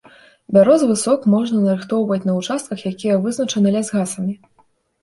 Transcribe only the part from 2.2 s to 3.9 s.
на участках, якія вызначаны